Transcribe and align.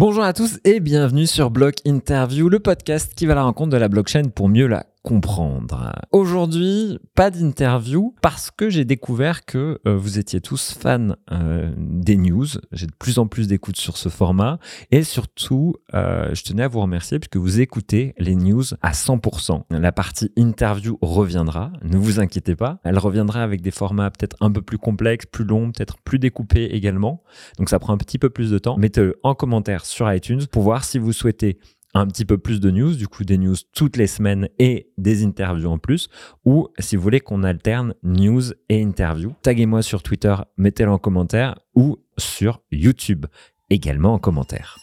Bonjour 0.00 0.24
à 0.24 0.32
tous 0.32 0.60
et 0.64 0.80
bienvenue 0.80 1.26
sur 1.26 1.50
Block 1.50 1.74
Interview, 1.84 2.48
le 2.48 2.58
podcast 2.58 3.12
qui 3.14 3.26
va 3.26 3.34
à 3.34 3.36
la 3.36 3.42
rencontre 3.42 3.68
de 3.68 3.76
la 3.76 3.88
blockchain 3.88 4.30
pour 4.34 4.48
mieux 4.48 4.66
la 4.66 4.86
comprendre. 5.02 5.92
Aujourd'hui, 6.12 6.98
pas 7.14 7.30
d'interview 7.30 8.14
parce 8.20 8.50
que 8.50 8.68
j'ai 8.68 8.84
découvert 8.84 9.44
que 9.44 9.80
euh, 9.86 9.96
vous 9.96 10.18
étiez 10.18 10.40
tous 10.40 10.76
fans 10.78 11.14
euh, 11.32 11.72
des 11.76 12.16
news. 12.16 12.46
J'ai 12.72 12.86
de 12.86 12.94
plus 12.98 13.18
en 13.18 13.26
plus 13.26 13.48
d'écoutes 13.48 13.78
sur 13.78 13.96
ce 13.96 14.08
format 14.08 14.58
et 14.90 15.02
surtout, 15.02 15.74
euh, 15.94 16.34
je 16.34 16.42
tenais 16.42 16.64
à 16.64 16.68
vous 16.68 16.80
remercier 16.80 17.18
puisque 17.18 17.36
vous 17.36 17.60
écoutez 17.60 18.14
les 18.18 18.34
news 18.34 18.64
à 18.82 18.92
100%. 18.92 19.62
La 19.70 19.92
partie 19.92 20.32
interview 20.36 20.98
reviendra, 21.00 21.72
ne 21.82 21.96
vous 21.96 22.20
inquiétez 22.20 22.54
pas. 22.54 22.80
Elle 22.84 22.98
reviendra 22.98 23.42
avec 23.42 23.62
des 23.62 23.70
formats 23.70 24.10
peut-être 24.10 24.36
un 24.40 24.52
peu 24.52 24.60
plus 24.60 24.78
complexes, 24.78 25.26
plus 25.26 25.44
longs, 25.44 25.72
peut-être 25.72 25.98
plus 26.04 26.18
découpés 26.18 26.66
également. 26.66 27.22
Donc 27.58 27.70
ça 27.70 27.78
prend 27.78 27.94
un 27.94 27.98
petit 27.98 28.18
peu 28.18 28.28
plus 28.28 28.50
de 28.50 28.58
temps. 28.58 28.76
Mettez-le 28.76 29.18
en 29.22 29.34
commentaire 29.34 29.86
sur 29.86 30.12
iTunes 30.12 30.46
pour 30.50 30.62
voir 30.62 30.84
si 30.84 30.98
vous 30.98 31.12
souhaitez 31.12 31.58
un 31.94 32.06
petit 32.06 32.24
peu 32.24 32.38
plus 32.38 32.60
de 32.60 32.70
news, 32.70 32.94
du 32.94 33.08
coup 33.08 33.24
des 33.24 33.38
news 33.38 33.56
toutes 33.74 33.96
les 33.96 34.06
semaines 34.06 34.48
et 34.58 34.92
des 34.98 35.24
interviews 35.24 35.70
en 35.70 35.78
plus, 35.78 36.08
ou 36.44 36.68
si 36.78 36.96
vous 36.96 37.02
voulez 37.02 37.20
qu'on 37.20 37.42
alterne 37.42 37.94
news 38.02 38.52
et 38.68 38.82
interviews, 38.82 39.34
taguez-moi 39.42 39.82
sur 39.82 40.02
Twitter, 40.02 40.34
mettez-le 40.56 40.90
en 40.90 40.98
commentaire, 40.98 41.56
ou 41.74 41.98
sur 42.18 42.60
YouTube, 42.70 43.26
également 43.70 44.14
en 44.14 44.18
commentaire. 44.18 44.76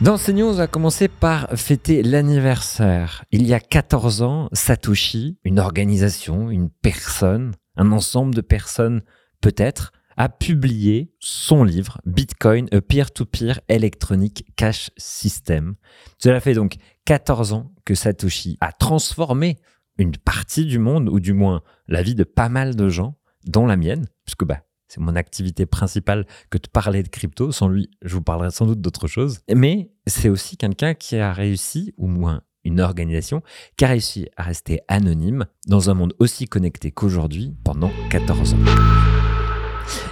Dans 0.00 0.16
ces 0.16 0.32
news, 0.32 0.48
on 0.48 0.54
va 0.54 0.66
commencer 0.66 1.06
par 1.06 1.48
fêter 1.54 2.02
l'anniversaire. 2.02 3.24
Il 3.30 3.46
y 3.46 3.54
a 3.54 3.60
14 3.60 4.22
ans, 4.22 4.48
Satoshi, 4.52 5.38
une 5.44 5.60
organisation, 5.60 6.50
une 6.50 6.70
personne, 6.70 7.52
un 7.76 7.92
ensemble 7.92 8.34
de 8.34 8.40
personnes 8.40 9.02
peut-être, 9.40 9.92
a 10.16 10.28
publié 10.28 11.12
son 11.20 11.64
livre 11.64 12.00
Bitcoin, 12.04 12.68
a 12.72 12.80
Peer-to-Peer 12.80 13.60
Electronic 13.68 14.46
Cash 14.56 14.90
System. 14.96 15.74
Cela 16.18 16.40
fait 16.40 16.54
donc 16.54 16.76
14 17.04 17.52
ans 17.52 17.72
que 17.84 17.94
Satoshi 17.94 18.56
a 18.60 18.72
transformé 18.72 19.56
une 19.98 20.16
partie 20.16 20.64
du 20.64 20.78
monde, 20.78 21.08
ou 21.08 21.20
du 21.20 21.32
moins 21.32 21.62
la 21.88 22.02
vie 22.02 22.14
de 22.14 22.24
pas 22.24 22.48
mal 22.48 22.76
de 22.76 22.88
gens, 22.88 23.16
dont 23.44 23.66
la 23.66 23.76
mienne, 23.76 24.06
puisque 24.24 24.44
bah, 24.44 24.62
c'est 24.88 25.00
mon 25.00 25.16
activité 25.16 25.66
principale 25.66 26.26
que 26.50 26.58
de 26.58 26.68
parler 26.68 27.02
de 27.02 27.08
crypto. 27.08 27.50
Sans 27.50 27.68
lui, 27.68 27.90
je 28.02 28.14
vous 28.14 28.22
parlerai 28.22 28.50
sans 28.50 28.66
doute 28.66 28.80
d'autre 28.80 29.06
chose. 29.06 29.40
Mais 29.54 29.90
c'est 30.06 30.28
aussi 30.28 30.56
quelqu'un 30.56 30.94
qui 30.94 31.16
a 31.16 31.32
réussi, 31.32 31.94
ou 31.96 32.06
moins 32.06 32.42
une 32.64 32.80
organisation, 32.80 33.42
qui 33.76 33.84
a 33.84 33.88
réussi 33.88 34.28
à 34.36 34.42
rester 34.42 34.80
anonyme 34.88 35.46
dans 35.66 35.90
un 35.90 35.94
monde 35.94 36.14
aussi 36.18 36.46
connecté 36.46 36.90
qu'aujourd'hui 36.90 37.56
pendant 37.64 37.90
14 38.10 38.54
ans. 38.54 39.31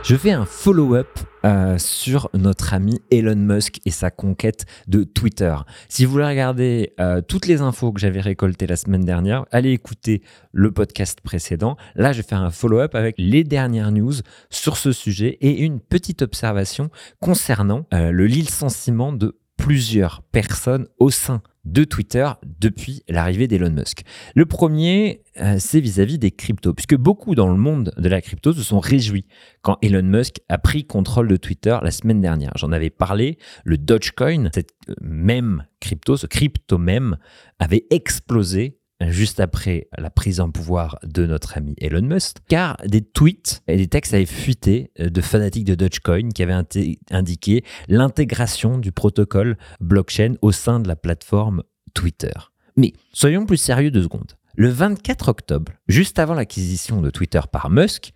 Je 0.03 0.17
fais 0.17 0.33
un 0.33 0.45
follow-up 0.45 1.09
euh, 1.45 1.79
sur 1.79 2.29
notre 2.35 2.75
ami 2.75 3.01
Elon 3.11 3.37
Musk 3.37 3.81
et 3.87 3.91
sa 3.91 4.11
conquête 4.11 4.67
de 4.89 5.05
Twitter. 5.05 5.55
Si 5.89 6.05
vous 6.05 6.13
voulez 6.13 6.27
regarder 6.27 6.93
euh, 7.01 7.21
toutes 7.21 7.47
les 7.47 7.61
infos 7.61 7.93
que 7.93 8.01
j'avais 8.01 8.21
récoltées 8.21 8.67
la 8.67 8.77
semaine 8.77 9.05
dernière, 9.05 9.47
allez 9.51 9.71
écouter 9.71 10.23
le 10.53 10.71
podcast 10.71 11.21
précédent. 11.23 11.77
Là, 11.95 12.13
je 12.13 12.19
vais 12.19 12.29
faire 12.29 12.43
un 12.43 12.51
follow-up 12.51 12.95
avec 12.95 13.15
les 13.19 13.45
dernières 13.45 13.93
news 13.93 14.13
sur 14.51 14.77
ce 14.77 14.93
sujet 14.93 15.39
et 15.41 15.61
une 15.61 15.81
petite 15.81 16.23
observation 16.23 16.91
concernant 17.21 17.87
euh, 17.95 18.11
le 18.11 18.27
licenciement 18.27 19.13
de 19.13 19.39
plusieurs 19.57 20.23
personnes 20.33 20.89
au 20.99 21.11
sein 21.11 21.43
de 21.65 21.85
Twitter 21.85 22.29
depuis 22.59 23.03
l'arrivée 23.09 23.47
d'Elon 23.47 23.71
Musk. 23.71 24.03
Le 24.35 24.47
premier, 24.47 25.23
euh, 25.41 25.57
c'est 25.59 25.81
vis-à-vis 25.81 26.19
des 26.19 26.31
cryptos, 26.31 26.73
puisque 26.73 26.97
beaucoup 26.97 27.35
dans 27.35 27.49
le 27.49 27.57
monde 27.57 27.93
de 27.97 28.09
la 28.09 28.21
crypto 28.21 28.53
se 28.53 28.63
sont 28.63 28.81
réjouis 28.81 29.27
quand 29.63 29.77
Elon 29.83 30.03
Musk 30.03 30.37
a 30.49 30.59
pris 30.59 30.85
contrôle 30.85 31.29
de 31.29 31.37
Twitter 31.37 31.77
la 31.83 31.91
semaine 31.91 32.21
dernière. 32.21 32.53
J'en 32.57 32.73
avais 32.73 32.91
parlé, 32.91 33.39
le 33.65 33.79
Dogecoin, 33.79 34.49
cette 34.55 34.73
euh, 34.89 34.95
même 35.03 35.67
crypto, 35.81 36.17
ce 36.17 36.27
crypto 36.27 36.79
même, 36.79 37.17
avait 37.59 37.87
explosé 37.91 38.80
juste 39.09 39.41
après 39.41 39.89
la 39.97 40.11
prise 40.11 40.41
en 40.41 40.51
pouvoir 40.51 40.99
de 41.03 41.27
notre 41.27 41.57
ami 41.57 41.75
Elon 41.79 42.03
Musk, 42.03 42.39
car 42.49 42.77
des 42.87 43.03
tweets 43.03 43.63
et 43.67 43.77
des 43.77 43.89
textes 43.89 44.15
avaient 44.15 44.27
fuité 44.27 44.91
euh, 45.01 45.09
de 45.09 45.21
fanatiques 45.21 45.65
de 45.65 45.75
Dogecoin 45.75 46.31
qui 46.31 46.43
avaient 46.43 46.63
indiqué 47.11 47.65
l'intégration 47.89 48.79
du 48.79 48.93
protocole 48.93 49.57
blockchain 49.81 50.35
au 50.43 50.53
sein 50.53 50.81
de 50.81 50.89
la 50.89 50.97
plateforme 50.97 51.63
Twitter. 51.95 52.33
Mais 52.77 52.93
soyons 53.13 53.47
plus 53.47 53.57
sérieux 53.57 53.91
deux 53.91 54.03
secondes. 54.03 54.33
Le 54.57 54.69
24 54.69 55.29
octobre, 55.29 55.73
juste 55.89 56.19
avant 56.19 56.35
l'acquisition 56.35 57.01
de 57.01 57.11
Twitter 57.11 57.41
par 57.51 57.71
Musk, 57.71 58.13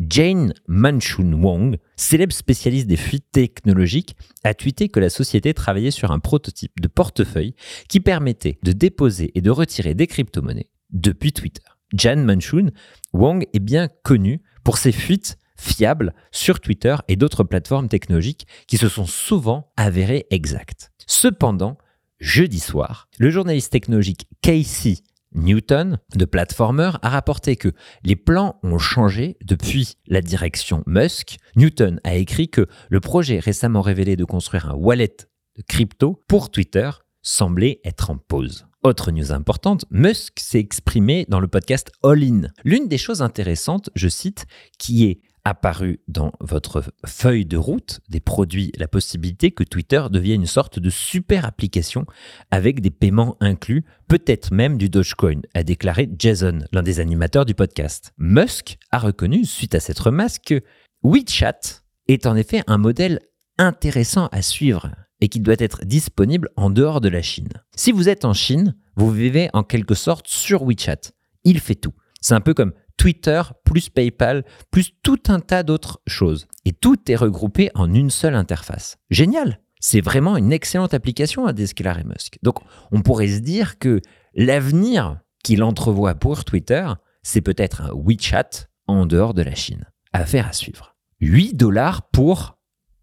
Jane 0.00 0.54
Manchun 0.66 1.32
Wong, 1.34 1.78
célèbre 1.96 2.32
spécialiste 2.32 2.86
des 2.86 2.96
fuites 2.96 3.30
technologiques, 3.32 4.16
a 4.42 4.54
tweeté 4.54 4.88
que 4.88 5.00
la 5.00 5.08
société 5.08 5.54
travaillait 5.54 5.90
sur 5.90 6.10
un 6.10 6.18
prototype 6.18 6.80
de 6.80 6.88
portefeuille 6.88 7.54
qui 7.88 8.00
permettait 8.00 8.58
de 8.62 8.72
déposer 8.72 9.30
et 9.34 9.40
de 9.40 9.50
retirer 9.50 9.94
des 9.94 10.06
crypto-monnaies 10.06 10.70
depuis 10.90 11.32
Twitter. 11.32 11.62
Jane 11.92 12.24
Manchun 12.24 12.70
Wong 13.12 13.46
est 13.52 13.60
bien 13.60 13.88
connue 14.02 14.42
pour 14.64 14.78
ses 14.78 14.92
fuites 14.92 15.38
fiables 15.56 16.12
sur 16.32 16.60
Twitter 16.60 16.96
et 17.06 17.16
d'autres 17.16 17.44
plateformes 17.44 17.88
technologiques 17.88 18.46
qui 18.66 18.76
se 18.76 18.88
sont 18.88 19.06
souvent 19.06 19.72
avérées 19.76 20.26
exactes. 20.30 20.90
Cependant, 21.06 21.78
jeudi 22.18 22.58
soir, 22.58 23.08
le 23.18 23.30
journaliste 23.30 23.70
technologique 23.70 24.26
Casey 24.42 24.96
Newton, 25.34 25.98
de 26.14 26.24
Platformer, 26.24 26.92
a 27.02 27.10
rapporté 27.10 27.56
que 27.56 27.72
les 28.04 28.16
plans 28.16 28.58
ont 28.62 28.78
changé 28.78 29.36
depuis 29.44 29.94
la 30.06 30.20
direction 30.20 30.82
Musk. 30.86 31.36
Newton 31.56 32.00
a 32.04 32.14
écrit 32.14 32.48
que 32.48 32.66
le 32.88 33.00
projet 33.00 33.38
récemment 33.38 33.82
révélé 33.82 34.16
de 34.16 34.24
construire 34.24 34.70
un 34.70 34.74
wallet 34.74 35.16
de 35.56 35.62
crypto 35.68 36.20
pour 36.28 36.50
Twitter 36.50 36.90
semblait 37.22 37.80
être 37.84 38.10
en 38.10 38.16
pause. 38.16 38.66
Autre 38.82 39.12
news 39.12 39.32
importante, 39.32 39.86
Musk 39.90 40.38
s'est 40.38 40.58
exprimé 40.58 41.24
dans 41.28 41.40
le 41.40 41.48
podcast 41.48 41.90
All 42.02 42.22
In. 42.22 42.42
L'une 42.64 42.86
des 42.86 42.98
choses 42.98 43.22
intéressantes, 43.22 43.88
je 43.94 44.08
cite, 44.08 44.44
qui 44.78 45.06
est 45.06 45.22
apparu 45.44 46.00
dans 46.08 46.32
votre 46.40 46.82
feuille 47.06 47.44
de 47.44 47.56
route 47.56 48.00
des 48.08 48.20
produits 48.20 48.72
la 48.76 48.88
possibilité 48.88 49.50
que 49.50 49.64
Twitter 49.64 50.02
devienne 50.10 50.40
une 50.42 50.46
sorte 50.46 50.78
de 50.78 50.90
super 50.90 51.44
application 51.44 52.06
avec 52.50 52.80
des 52.80 52.90
paiements 52.90 53.36
inclus, 53.40 53.84
peut-être 54.08 54.52
même 54.52 54.78
du 54.78 54.88
Dogecoin, 54.88 55.42
a 55.54 55.62
déclaré 55.62 56.10
Jason, 56.18 56.60
l'un 56.72 56.82
des 56.82 57.00
animateurs 57.00 57.44
du 57.44 57.54
podcast. 57.54 58.12
Musk 58.18 58.78
a 58.90 58.98
reconnu, 58.98 59.44
suite 59.44 59.74
à 59.74 59.80
cette 59.80 59.98
remarque, 59.98 60.44
que 60.44 60.62
WeChat 61.02 61.82
est 62.08 62.26
en 62.26 62.36
effet 62.36 62.62
un 62.66 62.78
modèle 62.78 63.20
intéressant 63.58 64.28
à 64.32 64.42
suivre 64.42 64.90
et 65.20 65.28
qui 65.28 65.40
doit 65.40 65.54
être 65.58 65.84
disponible 65.84 66.48
en 66.56 66.70
dehors 66.70 67.00
de 67.00 67.08
la 67.08 67.22
Chine. 67.22 67.48
Si 67.76 67.92
vous 67.92 68.08
êtes 68.08 68.24
en 68.24 68.32
Chine, 68.32 68.74
vous 68.96 69.10
vivez 69.10 69.48
en 69.52 69.62
quelque 69.62 69.94
sorte 69.94 70.26
sur 70.28 70.64
WeChat. 70.64 71.12
Il 71.44 71.60
fait 71.60 71.74
tout. 71.74 71.94
C'est 72.20 72.34
un 72.34 72.40
peu 72.40 72.54
comme 72.54 72.72
Twitter, 72.96 73.42
plus 73.64 73.88
PayPal, 73.88 74.44
plus 74.70 74.92
tout 75.02 75.20
un 75.28 75.40
tas 75.40 75.62
d'autres 75.62 76.00
choses. 76.06 76.46
Et 76.64 76.72
tout 76.72 77.10
est 77.10 77.16
regroupé 77.16 77.70
en 77.74 77.92
une 77.92 78.10
seule 78.10 78.34
interface. 78.34 78.96
Génial 79.10 79.60
C'est 79.80 80.00
vraiment 80.00 80.36
une 80.36 80.52
excellente 80.52 80.94
application 80.94 81.46
à 81.46 81.52
déclarer 81.52 82.04
Musk. 82.04 82.38
Donc 82.42 82.58
on 82.92 83.02
pourrait 83.02 83.28
se 83.28 83.40
dire 83.40 83.78
que 83.78 84.00
l'avenir 84.34 85.20
qu'il 85.42 85.62
entrevoit 85.62 86.14
pour 86.14 86.44
Twitter, 86.44 86.88
c'est 87.22 87.40
peut-être 87.42 87.82
un 87.82 87.90
WeChat 87.94 88.68
en 88.86 89.06
dehors 89.06 89.34
de 89.34 89.42
la 89.42 89.54
Chine. 89.54 89.84
Affaire 90.12 90.48
à 90.48 90.52
suivre. 90.52 90.96
8 91.20 91.54
dollars 91.54 92.08
pour 92.10 92.58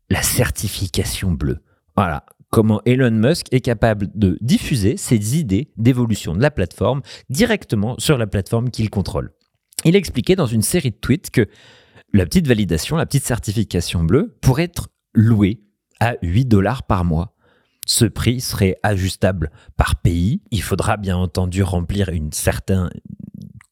la 0.09 0.21
certification 0.21 1.31
bleue. 1.31 1.59
Voilà, 1.95 2.25
comment 2.49 2.81
Elon 2.85 3.11
Musk 3.11 3.47
est 3.51 3.61
capable 3.61 4.07
de 4.13 4.37
diffuser 4.41 4.97
ses 4.97 5.37
idées 5.37 5.71
d'évolution 5.77 6.35
de 6.35 6.41
la 6.41 6.51
plateforme 6.51 7.01
directement 7.29 7.95
sur 7.97 8.17
la 8.17 8.27
plateforme 8.27 8.69
qu'il 8.69 8.89
contrôle. 8.89 9.31
Il 9.85 9.95
expliquait 9.95 10.35
dans 10.35 10.45
une 10.45 10.61
série 10.61 10.91
de 10.91 10.95
tweets 10.95 11.31
que 11.31 11.47
la 12.13 12.25
petite 12.25 12.47
validation, 12.47 12.97
la 12.97 13.05
petite 13.05 13.25
certification 13.25 14.03
bleue 14.03 14.37
pourrait 14.41 14.63
être 14.63 14.89
louée 15.13 15.61
à 15.99 16.15
8 16.21 16.45
dollars 16.45 16.83
par 16.83 17.05
mois. 17.05 17.35
Ce 17.87 18.05
prix 18.05 18.41
serait 18.41 18.77
ajustable 18.83 19.51
par 19.77 20.01
pays. 20.01 20.41
Il 20.51 20.61
faudra 20.61 20.97
bien 20.97 21.17
entendu 21.17 21.63
remplir 21.63 22.09
une 22.09 22.31
certaine 22.31 22.89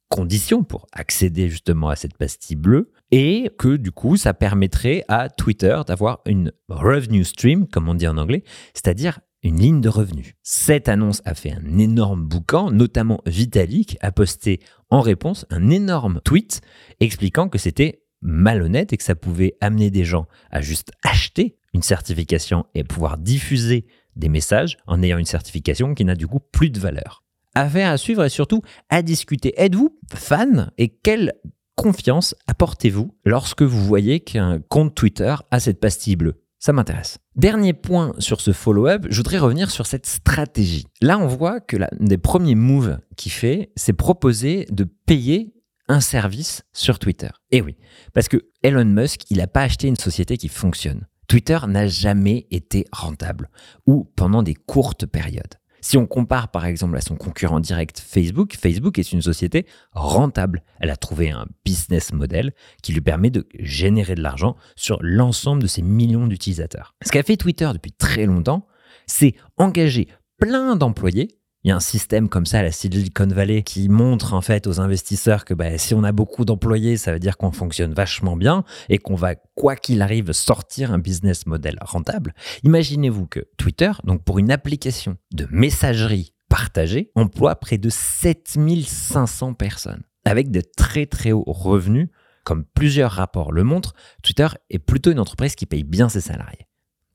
condition 0.10 0.64
pour 0.64 0.88
accéder 0.92 1.50
justement 1.50 1.90
à 1.90 1.96
cette 1.96 2.18
pastille 2.18 2.56
bleue 2.56 2.92
et 3.12 3.52
que 3.60 3.78
du 3.78 3.92
coup 3.92 4.18
ça 4.18 4.34
permettrait 4.34 5.04
à 5.08 5.30
Twitter 5.30 5.80
d'avoir 5.88 6.22
une 6.26 6.52
revenue 6.68 7.24
stream 7.24 7.68
comme 7.68 7.88
on 7.88 7.94
dit 7.94 8.08
en 8.08 8.18
anglais, 8.18 8.44
c'est-à-dire 8.74 9.20
une 9.44 9.60
ligne 9.60 9.82
de 9.82 9.90
revenus. 9.90 10.34
Cette 10.44 10.90
annonce 10.90 11.22
a 11.26 11.34
fait 11.34 11.52
un 11.52 11.78
énorme 11.78 12.24
boucan, 12.24 12.72
notamment 12.72 13.22
Vitalik 13.26 13.98
a 14.02 14.12
posté 14.12 14.60
en 14.90 15.02
réponse 15.02 15.46
un 15.50 15.70
énorme 15.70 16.22
tweet 16.24 16.62
expliquant 17.00 17.50
que 17.50 17.58
c'était 17.58 18.04
malhonnête 18.22 18.92
et 18.92 18.98
que 18.98 19.04
ça 19.04 19.16
pouvait 19.16 19.56
amener 19.62 19.92
des 19.92 20.04
gens 20.04 20.28
à 20.52 20.62
juste 20.62 20.92
acheter 21.04 21.58
une 21.74 21.82
certification 21.82 22.66
et 22.74 22.84
pouvoir 22.84 23.18
diffuser 23.18 23.86
des 24.16 24.30
messages 24.30 24.78
en 24.88 25.02
ayant 25.02 25.18
une 25.18 25.26
certification 25.26 25.94
qui 25.94 26.04
n'a 26.04 26.16
du 26.16 26.28
coup 26.28 26.40
plus 26.40 26.70
de 26.70 26.80
valeur. 26.80 27.24
Affaire 27.56 27.92
à 27.92 27.98
suivre 27.98 28.24
et 28.24 28.30
surtout 28.30 28.62
à 28.90 29.02
discuter. 29.02 29.54
Êtes-vous 29.58 29.98
fan 30.14 30.72
et 30.78 30.90
quelle 30.90 31.34
confiance 31.76 32.36
apportez-vous 32.48 33.16
lorsque 33.24 33.62
vous 33.62 33.84
voyez 33.86 34.20
qu'un 34.20 34.60
compte 34.60 34.96
Twitter 34.96 35.36
a 35.50 35.60
cette 35.60 35.80
pastille 35.80 36.16
bleue? 36.16 36.44
Ça 36.60 36.74
m'intéresse. 36.74 37.18
Dernier 37.36 37.74
point 37.74 38.14
sur 38.20 38.42
ce 38.42 38.52
follow-up, 38.52 39.08
je 39.10 39.18
voudrais 39.18 39.40
revenir 39.40 39.72
sur 39.72 39.88
cette 39.88 40.06
stratégie. 40.06 40.86
Là, 41.02 41.18
on 41.18 41.28
voit 41.28 41.60
que 41.62 41.78
l'un 41.78 41.90
des 42.00 42.18
premiers 42.18 42.56
moves 42.56 43.00
qu'il 43.16 43.32
fait, 43.32 43.72
c'est 43.76 43.94
proposer 43.94 44.66
de 44.70 44.84
payer 44.84 45.54
un 45.88 46.02
service 46.02 46.64
sur 46.72 47.00
Twitter. 47.00 47.30
Et 47.52 47.62
oui, 47.62 47.76
parce 48.14 48.28
que 48.28 48.38
Elon 48.62 48.86
Musk, 48.86 49.22
il 49.30 49.38
n'a 49.38 49.48
pas 49.48 49.62
acheté 49.62 49.88
une 49.88 49.96
société 49.96 50.38
qui 50.38 50.50
fonctionne. 50.50 51.08
Twitter 51.28 51.60
n'a 51.68 51.88
jamais 51.88 52.48
été 52.52 52.86
rentable, 52.92 53.50
ou 53.86 54.04
pendant 54.16 54.44
des 54.44 54.56
courtes 54.56 55.06
périodes. 55.06 55.56
Si 55.82 55.98
on 55.98 56.06
compare 56.06 56.50
par 56.50 56.66
exemple 56.66 56.98
à 56.98 57.02
son 57.02 57.16
concurrent 57.16 57.60
direct 57.60 58.00
Facebook, 58.00 58.56
Facebook 58.56 59.00
est 59.00 59.12
une 59.12 59.22
société 59.22 59.66
rentable. 59.92 60.64
Elle 60.80 60.90
a 60.90 60.98
trouvé 60.98 61.32
un 61.32 61.46
business 61.66 62.14
model 62.14 62.54
qui 62.84 62.94
lui 62.94 63.02
permet 63.02 63.30
de 63.30 63.48
générer 63.60 64.16
de 64.16 64.22
l'argent 64.22 64.56
sur 64.76 64.98
l'ensemble 65.02 65.62
de 65.62 65.68
ses 65.68 65.82
millions 65.82 66.28
d'utilisateurs. 66.28 66.96
Ce 67.06 67.12
qu'a 67.12 67.24
fait 67.24 67.38
Twitter 67.38 67.70
depuis 67.74 67.92
très 67.92 68.26
longtemps, 68.26 68.68
c'est 69.08 69.36
engager 69.58 70.08
plein 70.38 70.76
d'employés 70.76 71.39
il 71.64 71.70
y 71.70 71.72
a 71.72 71.76
un 71.76 71.82
système 71.82 72.30
comme 72.30 72.46
ça 72.46 72.60
à 72.60 72.64
la 72.64 72.72
Silicon 72.72 73.28
Valley 73.28 73.64
qui 73.64 73.90
montre 73.90 74.34
en 74.34 74.42
fait 74.42 74.66
aux 74.66 74.80
investisseurs 74.80 75.44
que 75.44 75.54
bah, 75.54 75.78
si 75.78 75.94
on 75.94 76.04
a 76.04 76.14
beaucoup 76.14 76.46
d'employés, 76.46 76.96
ça 76.96 77.12
veut 77.12 77.20
dire 77.20 77.38
qu'on 77.38 77.52
fonctionne 77.52 77.94
vachement 77.94 78.38
bien 78.38 78.64
et 78.88 78.98
qu'on 78.98 79.16
va, 79.16 79.36
quoi 79.56 79.76
qu'il 79.76 80.02
arrive, 80.02 80.32
sortir 80.32 80.94
un 80.94 81.00
business 81.00 81.46
model 81.46 81.78
rentable. 81.82 82.34
Imaginez-vous 82.64 83.28
que 83.28 83.42
Twitter, 83.58 83.92
donc 84.06 84.24
pour 84.24 84.40
une 84.40 84.52
application 84.52 85.18
de 85.34 85.48
messagerie 85.52 86.34
partagée, 86.48 87.12
emploie 87.16 87.56
près 87.56 87.78
de 87.78 87.90
7500 87.90 89.54
personnes 89.54 90.04
avec 90.24 90.52
de 90.52 90.62
très 90.62 91.08
très 91.08 91.34
hauts 91.34 91.44
revenus. 91.46 92.08
Comme 92.46 92.64
plusieurs 92.64 93.12
rapports 93.12 93.52
le 93.52 93.64
montrent, 93.64 93.94
Twitter 94.24 94.48
est 94.70 94.80
plutôt 94.80 95.12
une 95.12 95.20
entreprise 95.20 95.56
qui 95.56 95.66
paye 95.66 95.84
bien 95.84 96.08
ses 96.08 96.22
salariés. 96.22 96.68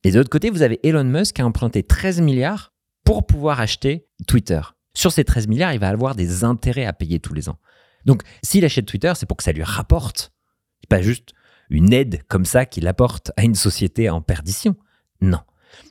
Et 0.04 0.10
de 0.10 0.18
l'autre 0.18 0.30
côté, 0.30 0.50
vous 0.50 0.62
avez 0.62 0.86
Elon 0.86 1.02
Musk 1.04 1.36
qui 1.36 1.42
a 1.42 1.46
emprunté 1.46 1.82
13 1.82 2.20
milliards 2.20 2.73
pour 3.04 3.26
pouvoir 3.26 3.60
acheter 3.60 4.06
Twitter. 4.26 4.60
Sur 4.94 5.12
ces 5.12 5.24
13 5.24 5.48
milliards, 5.48 5.72
il 5.72 5.80
va 5.80 5.88
avoir 5.88 6.14
des 6.14 6.44
intérêts 6.44 6.86
à 6.86 6.92
payer 6.92 7.20
tous 7.20 7.34
les 7.34 7.48
ans. 7.48 7.58
Donc, 8.04 8.22
s'il 8.42 8.64
achète 8.64 8.86
Twitter, 8.86 9.12
c'est 9.16 9.26
pour 9.26 9.36
que 9.36 9.42
ça 9.42 9.52
lui 9.52 9.62
rapporte. 9.62 10.32
Pas 10.88 11.02
juste 11.02 11.32
une 11.70 11.92
aide 11.92 12.22
comme 12.28 12.44
ça 12.44 12.66
qu'il 12.66 12.86
apporte 12.86 13.32
à 13.36 13.44
une 13.44 13.54
société 13.54 14.10
en 14.10 14.20
perdition. 14.20 14.76
Non. 15.20 15.40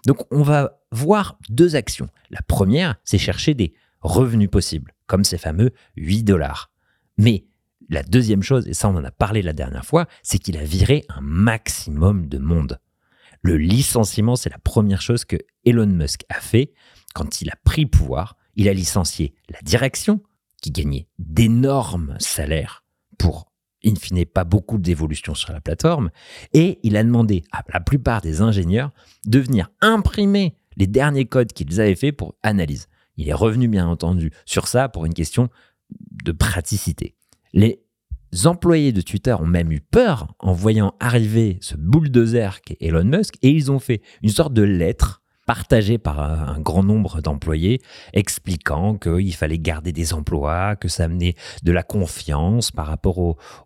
Donc, 0.05 0.25
on 0.31 0.43
va 0.43 0.79
voir 0.91 1.37
deux 1.49 1.75
actions. 1.75 2.07
La 2.29 2.41
première, 2.41 2.95
c'est 3.03 3.17
chercher 3.17 3.53
des 3.53 3.73
revenus 4.01 4.49
possibles, 4.49 4.93
comme 5.07 5.23
ces 5.23 5.37
fameux 5.37 5.71
8 5.95 6.23
dollars. 6.23 6.71
Mais 7.17 7.45
la 7.89 8.03
deuxième 8.03 8.43
chose, 8.43 8.67
et 8.67 8.73
ça 8.73 8.89
on 8.89 8.95
en 8.95 9.03
a 9.03 9.11
parlé 9.11 9.41
la 9.41 9.53
dernière 9.53 9.85
fois, 9.85 10.07
c'est 10.21 10.39
qu'il 10.39 10.57
a 10.57 10.63
viré 10.63 11.03
un 11.09 11.21
maximum 11.21 12.27
de 12.27 12.37
monde. 12.37 12.79
Le 13.41 13.57
licenciement, 13.57 14.35
c'est 14.35 14.49
la 14.49 14.59
première 14.59 15.01
chose 15.01 15.25
que 15.25 15.35
Elon 15.65 15.87
Musk 15.87 16.23
a 16.29 16.39
fait 16.39 16.71
quand 17.13 17.41
il 17.41 17.49
a 17.49 17.55
pris 17.63 17.85
pouvoir, 17.85 18.37
il 18.55 18.67
a 18.69 18.73
licencié 18.73 19.33
la 19.49 19.59
direction, 19.61 20.21
qui 20.61 20.71
gagnait 20.71 21.07
d'énormes 21.19 22.15
salaires 22.19 22.83
pour, 23.17 23.51
in 23.85 23.95
fine, 23.95 24.25
pas 24.25 24.45
beaucoup 24.45 24.77
d'évolution 24.77 25.35
sur 25.35 25.51
la 25.51 25.59
plateforme, 25.59 26.09
et 26.53 26.79
il 26.83 26.95
a 26.95 27.03
demandé 27.03 27.43
à 27.51 27.63
la 27.71 27.81
plupart 27.81 28.21
des 28.21 28.41
ingénieurs 28.41 28.91
de 29.25 29.39
venir 29.39 29.69
imprimer 29.81 30.55
les 30.77 30.87
derniers 30.87 31.25
codes 31.25 31.51
qu'ils 31.51 31.81
avaient 31.81 31.95
faits 31.95 32.15
pour 32.15 32.35
analyse. 32.43 32.87
Il 33.17 33.27
est 33.27 33.33
revenu, 33.33 33.67
bien 33.67 33.87
entendu, 33.87 34.31
sur 34.45 34.67
ça 34.67 34.89
pour 34.89 35.05
une 35.05 35.13
question 35.13 35.49
de 36.23 36.31
praticité. 36.31 37.15
Les 37.53 37.83
employés 38.45 38.93
de 38.93 39.01
Twitter 39.01 39.35
ont 39.39 39.45
même 39.45 39.71
eu 39.71 39.81
peur 39.81 40.33
en 40.39 40.53
voyant 40.53 40.95
arriver 40.99 41.57
ce 41.61 41.75
bulldozer 41.75 42.61
qu'est 42.61 42.77
Elon 42.79 43.03
Musk, 43.03 43.35
et 43.41 43.49
ils 43.49 43.69
ont 43.69 43.79
fait 43.79 44.01
une 44.21 44.29
sorte 44.29 44.53
de 44.53 44.63
lettre 44.63 45.22
partagé 45.45 45.97
par 45.97 46.19
un 46.19 46.59
grand 46.59 46.83
nombre 46.83 47.21
d'employés, 47.21 47.81
expliquant 48.13 48.95
qu'il 48.95 49.35
fallait 49.35 49.59
garder 49.59 49.91
des 49.91 50.13
emplois, 50.13 50.75
que 50.75 50.87
ça 50.87 51.05
amenait 51.05 51.35
de 51.63 51.71
la 51.71 51.83
confiance 51.83 52.71
par 52.71 52.87
rapport 52.87 53.17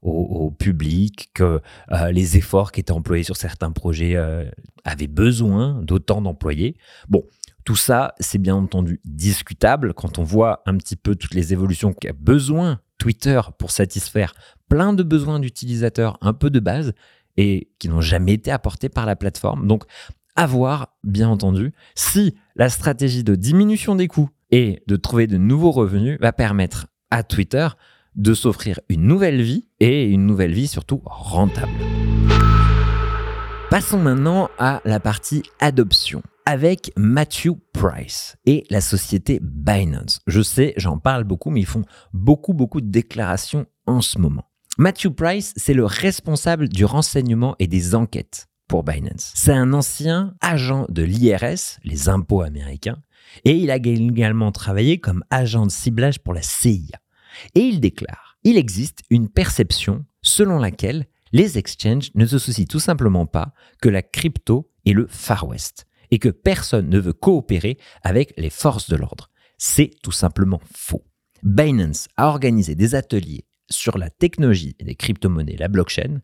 au, 0.02 0.52
public, 0.58 1.30
que 1.34 1.62
euh, 1.92 2.12
les 2.12 2.38
efforts 2.38 2.72
qui 2.72 2.80
étaient 2.80 2.92
employés 2.92 3.24
sur 3.24 3.38
certains 3.38 3.72
projets 3.72 4.16
euh, 4.16 4.50
avaient 4.86 5.08
besoin 5.08 5.82
d'autant 5.84 6.22
d'employés. 6.22 6.78
Bon, 7.10 7.24
tout 7.64 7.76
ça, 7.76 8.16
c'est 8.20 8.38
bien 8.38 8.56
entendu 8.56 9.02
discutable 9.06 9.94
quand 9.94 10.20
on 10.20 10.24
voit 10.24 10.64
un 10.66 10.78
petit 10.78 10.96
peu 10.96 11.16
toutes 11.16 11.34
les 11.34 11.54
évolutions 11.54 11.94
qu'a 11.94 12.14
besoin 12.14 12.80
Twitter 12.98 13.42
pour 13.58 13.72
satisfaire 13.72 14.34
plein 14.70 14.94
de 14.94 15.04
besoins 15.04 15.40
d'utilisateurs 15.40 16.18
un 16.22 16.34
peu 16.34 16.50
de 16.50 16.60
base 16.60 16.94
et 17.38 17.70
qui 17.78 17.90
n'ont 17.90 18.02
jamais 18.02 18.34
été 18.34 18.52
apportés 18.52 18.90
par 18.90 19.06
la 19.06 19.16
plateforme. 19.16 19.68
Donc, 19.68 19.84
à 20.38 20.46
voir, 20.46 20.96
bien 21.04 21.28
entendu, 21.28 21.74
si 21.96 22.36
la 22.56 22.70
stratégie 22.70 23.24
de 23.24 23.36
diminution 23.36 23.96
des 23.96 24.08
coûts 24.08 24.30
et 24.52 24.84
de 24.88 24.96
trouver 24.96 25.26
de 25.28 25.38
nouveaux 25.38 25.72
revenus 25.72 26.18
va 26.22 26.32
permettre 26.32 26.88
à 27.10 27.24
Twitter 27.24 27.68
de 28.16 28.34
s'offrir 28.34 28.80
une 28.88 29.02
nouvelle 29.02 29.42
vie 29.42 29.68
et 29.80 30.06
une 30.06 30.26
nouvelle 30.28 30.54
vie 30.54 30.68
surtout 30.68 31.02
rentable. 31.06 31.72
Passons 33.72 34.00
maintenant 34.00 34.50
à 34.60 34.80
la 34.86 35.00
partie 35.00 35.44
adoption 35.60 36.22
avec 36.46 36.92
Matthew 36.96 37.54
Price 37.74 38.38
et 38.46 38.64
la 38.70 38.80
société 38.80 39.40
Binance. 39.42 40.20
Je 40.28 40.42
sais, 40.42 40.74
j'en 40.78 41.00
parle 41.00 41.26
beaucoup, 41.26 41.50
mais 41.50 41.62
ils 41.62 41.66
font 41.66 41.84
beaucoup, 42.14 42.54
beaucoup 42.54 42.80
de 42.80 42.90
déclarations 42.90 43.66
en 43.88 44.02
ce 44.02 44.20
moment. 44.20 44.46
Matthew 44.78 45.10
Price, 45.10 45.54
c'est 45.58 45.74
le 45.74 45.86
responsable 45.86 46.70
du 46.70 46.86
renseignement 46.86 47.56
et 47.58 47.68
des 47.68 47.96
enquêtes 47.96 48.48
pour 48.68 48.84
Binance. 48.84 49.32
C'est 49.36 49.54
un 49.54 49.74
ancien 49.74 50.36
agent 50.42 50.86
de 50.90 51.04
l'IRS, 51.04 51.80
les 51.84 52.10
impôts 52.10 52.42
américains, 52.42 53.02
et 53.46 53.56
il 53.56 53.72
a 53.72 53.76
également 53.76 54.52
travaillé 54.52 55.00
comme 55.00 55.24
agent 55.30 55.66
de 55.66 55.72
ciblage 55.72 56.20
pour 56.20 56.34
la 56.34 56.42
CIA. 56.42 57.00
Et 57.56 57.62
il 57.62 57.80
déclare, 57.80 58.38
il 58.44 58.58
existe 58.58 59.02
une 59.10 59.30
perception 59.30 60.06
selon 60.22 60.60
laquelle 60.60 61.06
les 61.32 61.58
exchanges 61.58 62.12
ne 62.16 62.26
se 62.26 62.40
soucient 62.40 62.66
tout 62.66 62.80
simplement 62.80 63.26
pas 63.26 63.54
que 63.82 63.90
la 63.90 64.02
crypto 64.02 64.72
est 64.86 64.94
le 64.94 65.08
Far 65.08 65.48
West 65.48 65.86
et 66.12 66.20
que 66.20 66.30
personne 66.30 66.90
ne 66.90 67.00
veut 67.00 67.14
coopérer 67.14 67.78
avec 68.02 68.34
les 68.38 68.50
forces 68.50 68.90
de 68.90 68.96
l'ordre. 68.96 69.30
C'est 69.58 69.92
tout 70.02 70.12
simplement 70.12 70.62
faux. 70.74 71.04
Binance 71.44 72.08
a 72.16 72.28
organisé 72.28 72.76
des 72.76 72.96
ateliers 72.96 73.46
sur 73.70 73.98
la 73.98 74.10
technologie 74.10 74.76
des 74.80 74.96
crypto-monnaies, 74.96 75.58
la 75.58 75.68
blockchain, 75.68 76.22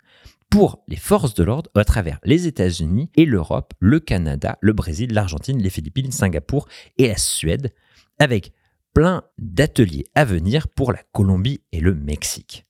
pour 0.53 0.83
les 0.88 0.97
forces 0.97 1.33
de 1.33 1.44
l'ordre 1.44 1.71
à 1.73 1.83
travers 1.83 2.19
les 2.23 2.45
États-Unis 2.45 3.09
et 3.15 3.25
l'Europe, 3.25 3.73
le 3.79 4.00
Canada, 4.00 4.59
le 4.61 4.71
Brésil, 4.71 5.11
l'Argentine, 5.11 5.57
les 5.57 5.71
Philippines, 5.71 6.12
Singapour 6.12 6.67
et 7.00 7.07
la 7.07 7.17
Suède, 7.17 7.74
avec 8.19 8.53
plein 8.93 9.24
d'ateliers 9.39 10.05
à 10.13 10.25
venir 10.25 10.67
pour 10.67 10.91
la 10.91 11.01
Colombie 11.12 11.62
et 11.72 11.79
le 11.79 11.95
Mexique. 11.95 12.67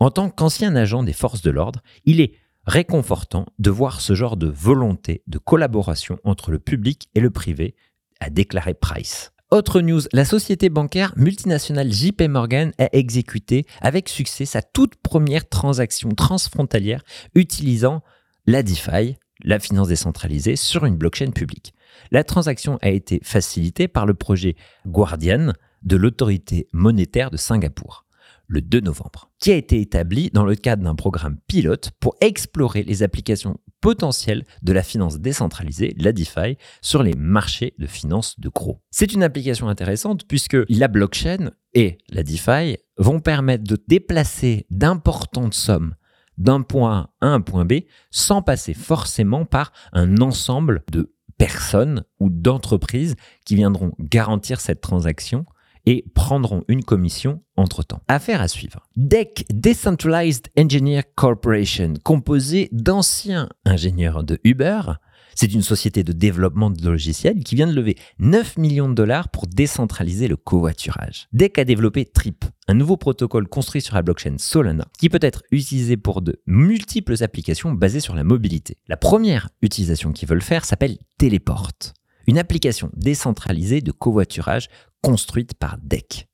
En 0.00 0.10
tant 0.10 0.30
qu'ancien 0.30 0.74
agent 0.74 1.02
des 1.02 1.12
forces 1.12 1.42
de 1.42 1.50
l'ordre, 1.50 1.82
il 2.06 2.22
est 2.22 2.32
réconfortant 2.64 3.44
de 3.58 3.70
voir 3.70 4.00
ce 4.00 4.14
genre 4.14 4.38
de 4.38 4.48
volonté 4.48 5.22
de 5.26 5.36
collaboration 5.36 6.18
entre 6.24 6.50
le 6.50 6.58
public 6.58 7.10
et 7.14 7.20
le 7.20 7.28
privé, 7.28 7.74
a 8.20 8.30
déclaré 8.30 8.72
Price. 8.72 9.34
Autre 9.50 9.80
news, 9.80 10.02
la 10.12 10.26
société 10.26 10.68
bancaire 10.68 11.14
multinationale 11.16 11.90
JP 11.90 12.24
Morgan 12.28 12.72
a 12.76 12.90
exécuté 12.92 13.64
avec 13.80 14.10
succès 14.10 14.44
sa 14.44 14.60
toute 14.60 14.96
première 14.96 15.48
transaction 15.48 16.10
transfrontalière 16.10 17.02
utilisant 17.34 18.02
la 18.44 18.62
DeFi, 18.62 19.16
la 19.42 19.58
finance 19.58 19.88
décentralisée, 19.88 20.56
sur 20.56 20.84
une 20.84 20.96
blockchain 20.96 21.30
publique. 21.30 21.72
La 22.10 22.24
transaction 22.24 22.78
a 22.82 22.90
été 22.90 23.20
facilitée 23.22 23.88
par 23.88 24.04
le 24.04 24.12
projet 24.12 24.54
Guardian 24.86 25.54
de 25.82 25.96
l'autorité 25.96 26.68
monétaire 26.74 27.30
de 27.30 27.38
Singapour 27.38 28.04
le 28.48 28.60
2 28.60 28.80
novembre, 28.80 29.30
qui 29.38 29.52
a 29.52 29.56
été 29.56 29.80
établi 29.80 30.30
dans 30.32 30.44
le 30.44 30.56
cadre 30.56 30.82
d'un 30.82 30.94
programme 30.94 31.38
pilote 31.46 31.90
pour 32.00 32.16
explorer 32.20 32.82
les 32.82 33.02
applications 33.02 33.60
potentielles 33.80 34.44
de 34.62 34.72
la 34.72 34.82
finance 34.82 35.20
décentralisée, 35.20 35.94
la 35.98 36.12
DeFi, 36.12 36.56
sur 36.80 37.02
les 37.02 37.14
marchés 37.14 37.74
de 37.78 37.86
finances 37.86 38.40
de 38.40 38.48
gros. 38.48 38.80
C'est 38.90 39.12
une 39.12 39.22
application 39.22 39.68
intéressante 39.68 40.26
puisque 40.26 40.56
la 40.68 40.88
blockchain 40.88 41.50
et 41.74 41.98
la 42.08 42.22
DeFi 42.22 42.78
vont 42.96 43.20
permettre 43.20 43.64
de 43.64 43.78
déplacer 43.86 44.66
d'importantes 44.70 45.54
sommes 45.54 45.94
d'un 46.38 46.62
point 46.62 47.10
A 47.20 47.26
à 47.26 47.28
un 47.30 47.40
point 47.40 47.64
B 47.64 47.80
sans 48.10 48.42
passer 48.42 48.72
forcément 48.72 49.44
par 49.44 49.72
un 49.92 50.20
ensemble 50.20 50.84
de 50.90 51.12
personnes 51.36 52.04
ou 52.20 52.30
d'entreprises 52.30 53.16
qui 53.44 53.54
viendront 53.54 53.92
garantir 54.00 54.60
cette 54.60 54.80
transaction 54.80 55.46
et 55.88 56.04
prendront 56.12 56.64
une 56.68 56.84
commission 56.84 57.42
entre-temps. 57.56 58.02
Affaire 58.08 58.42
à 58.42 58.48
suivre. 58.48 58.86
DEC, 58.96 59.46
Decentralized 59.50 60.48
Engineer 60.58 61.00
Corporation, 61.14 61.94
composé 62.04 62.68
d'anciens 62.72 63.48
ingénieurs 63.64 64.22
de 64.22 64.38
Uber, 64.44 64.82
C'est 65.34 65.54
une 65.54 65.62
société 65.62 66.02
de 66.02 66.12
développement 66.12 66.68
de 66.68 66.84
logiciels 66.84 67.44
qui 67.44 67.54
vient 67.54 67.68
de 67.68 67.72
lever 67.72 67.96
9 68.18 68.58
millions 68.58 68.88
de 68.88 68.94
dollars 68.94 69.28
pour 69.28 69.46
décentraliser 69.46 70.26
le 70.26 70.36
covoiturage. 70.36 71.28
Deck 71.32 71.58
a 71.58 71.64
développé 71.64 72.04
Trip, 72.04 72.44
un 72.66 72.74
nouveau 72.74 72.96
protocole 72.96 73.46
construit 73.46 73.80
sur 73.80 73.94
la 73.94 74.02
blockchain 74.02 74.34
Solana 74.36 74.88
qui 74.98 75.08
peut 75.08 75.20
être 75.22 75.42
utilisé 75.52 75.96
pour 75.96 76.22
de 76.22 76.42
multiples 76.46 77.22
applications 77.22 77.72
basées 77.72 78.00
sur 78.00 78.16
la 78.16 78.24
mobilité. 78.24 78.78
La 78.88 78.96
première 78.96 79.48
utilisation 79.62 80.12
qu'ils 80.12 80.28
veulent 80.28 80.42
faire 80.42 80.64
s'appelle 80.64 80.98
Teleport, 81.18 81.94
une 82.28 82.38
application 82.38 82.90
décentralisée 82.94 83.80
de 83.80 83.90
covoiturage 83.90 84.68
construite 85.02 85.54
par 85.54 85.78
Deck. 85.82 86.28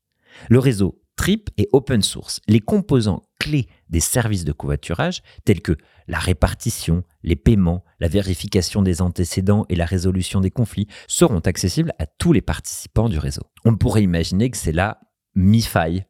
Le 0.51 0.59
réseau 0.59 1.01
Trip 1.17 1.49
est 1.57 1.69
open 1.73 2.03
source. 2.03 2.41
Les 2.49 2.59
composants 2.59 3.23
clés 3.39 3.69
des 3.89 4.01
services 4.01 4.45
de 4.45 4.51
covoiturage, 4.51 5.23
tels 5.45 5.63
que 5.63 5.77
la 6.09 6.19
répartition, 6.19 7.05
les 7.23 7.37
paiements, 7.37 7.85
la 8.01 8.09
vérification 8.09 8.83
des 8.83 9.01
antécédents 9.01 9.65
et 9.69 9.77
la 9.77 9.87
résolution 9.87 10.41
des 10.41 10.51
conflits, 10.51 10.89
seront 11.07 11.39
accessibles 11.39 11.93
à 12.01 12.07
tous 12.07 12.33
les 12.33 12.43
participants 12.43 13.09
du 13.09 13.19
réseau. 13.19 13.43
On 13.65 13.77
pourrait 13.77 14.03
imaginer 14.03 14.51
que 14.51 14.57
c'est 14.57 14.73
la 14.73 14.99
MiFi, 15.37 16.03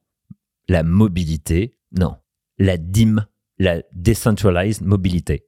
la 0.68 0.82
mobilité, 0.82 1.76
non, 1.92 2.16
la 2.58 2.78
DIM, 2.78 3.26
la 3.58 3.82
Decentralized 3.92 4.82
Mobility. 4.82 5.42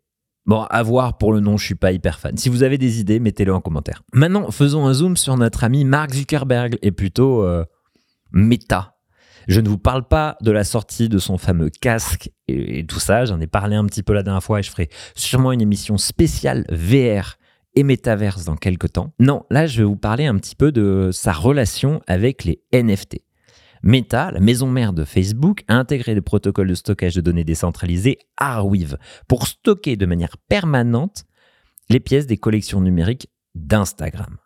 Bon, 0.47 0.63
à 0.63 0.83
voir 0.83 1.19
pour 1.19 1.33
le 1.33 1.41
nom, 1.41 1.57
je 1.57 1.65
suis 1.65 1.75
pas 1.75 1.91
hyper 1.91 2.21
fan. 2.21 2.37
Si 2.37 2.49
vous 2.49 2.63
avez 2.63 2.79
des 2.79 3.01
idées, 3.01 3.19
mettez-le 3.19 3.53
en 3.53 3.61
commentaire. 3.61 4.03
Maintenant, 4.13 4.51
faisons 4.53 4.87
un 4.87 4.93
zoom 4.93 5.17
sur 5.17 5.37
notre 5.37 5.65
ami 5.65 5.85
Mark 5.85 6.15
Zuckerberg 6.15 6.79
et 6.83 6.93
plutôt 6.93 7.43
euh, 7.43 7.65
Meta. 8.33 8.95
Je 9.49 9.61
ne 9.61 9.69
vous 9.69 9.79
parle 9.79 10.07
pas 10.07 10.37
de 10.43 10.51
la 10.51 10.65
sortie 10.65 11.09
de 11.09 11.19
son 11.19 11.39
fameux 11.39 11.71
casque 11.71 12.31
et, 12.49 12.85
tout 12.87 13.01
ça. 13.01 13.25
J'en 13.25 13.41
ai 13.41 13.47
parlé 13.47 13.77
un 13.77 13.85
petit 13.87 14.03
peu 14.03 14.13
la 14.13 14.23
dernière 14.23 14.43
fois 14.43 14.61
et 14.61 14.63
je 14.63 14.71
ferai 14.71 14.89
sûrement 15.15 15.53
une 15.53 15.61
émission 15.61 15.99
spéciale 15.99 16.65
VR 16.71 17.37
et 17.75 17.83
métaverse 17.83 18.45
dans 18.45 18.57
quelques 18.57 18.93
temps. 18.93 19.13
Non, 19.19 19.45
là, 19.51 19.67
je 19.67 19.79
vais 19.79 19.85
vous 19.85 19.97
parler 19.97 20.27
un 20.27 20.37
petit 20.37 20.57
peu 20.57 20.73
de 20.73 21.11
sa 21.13 21.33
relation 21.33 22.01
avec 22.07 22.45
les 22.45 22.61
NFT. 22.73 23.19
Meta, 23.83 24.31
la 24.31 24.41
maison 24.41 24.69
mère 24.69 24.93
de 24.93 25.05
Facebook, 25.05 25.65
a 25.69 25.75
intégré 25.77 26.15
le 26.15 26.23
protocole 26.23 26.69
de 26.69 26.75
stockage 26.75 27.15
de 27.15 27.21
données 27.21 27.45
décentralisé 27.45 28.19
Arweave 28.37 28.99
pour 29.29 29.47
stocker 29.47 29.97
de 29.97 30.07
manière 30.07 30.37
permanente 30.49 31.25
les 31.89 32.01
pièces 32.01 32.27
des 32.27 32.37
collections 32.37 32.81
numériques 32.81 33.29
d'Instagram. 33.55 34.39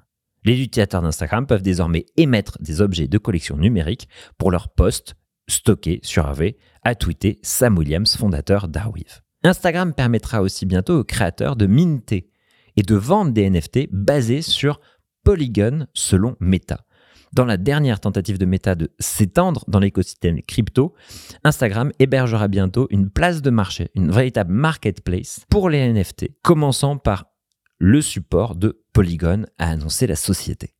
Les 0.44 0.60
utilisateurs 0.60 1.02
d'Instagram 1.02 1.46
peuvent 1.46 1.62
désormais 1.62 2.06
émettre 2.16 2.56
des 2.60 2.80
objets 2.80 3.08
de 3.08 3.18
collection 3.18 3.56
numérique 3.56 4.08
pour 4.38 4.50
leurs 4.50 4.70
posts 4.70 5.14
stockés 5.48 6.00
sur 6.02 6.26
AV, 6.26 6.52
a 6.82 6.94
tweeté 6.94 7.38
Sam 7.42 7.76
Williams, 7.76 8.16
fondateur 8.16 8.68
d'Arweave. 8.68 9.20
Instagram 9.42 9.94
permettra 9.94 10.42
aussi 10.42 10.66
bientôt 10.66 10.98
aux 10.98 11.04
créateurs 11.04 11.56
de 11.56 11.66
minter 11.66 12.30
et 12.76 12.82
de 12.82 12.94
vendre 12.94 13.32
des 13.32 13.48
NFT 13.50 13.88
basés 13.90 14.42
sur 14.42 14.80
Polygon 15.24 15.86
selon 15.92 16.36
Meta. 16.40 16.84
Dans 17.32 17.44
la 17.44 17.56
dernière 17.56 18.00
tentative 18.00 18.38
de 18.38 18.44
Meta 18.44 18.74
de 18.74 18.90
s'étendre 18.98 19.64
dans 19.68 19.78
l'écosystème 19.78 20.42
crypto, 20.42 20.94
Instagram 21.44 21.92
hébergera 22.00 22.48
bientôt 22.48 22.88
une 22.90 23.08
place 23.08 23.40
de 23.40 23.50
marché, 23.50 23.90
une 23.94 24.10
véritable 24.10 24.52
marketplace 24.52 25.42
pour 25.48 25.70
les 25.70 25.92
NFT, 25.92 26.30
commençant 26.42 26.96
par 26.96 27.26
le 27.78 28.02
support 28.02 28.56
de 28.56 28.82
Polygon, 28.92 29.46
a 29.58 29.70
annoncé 29.70 30.06
la 30.08 30.16
société. 30.16 30.74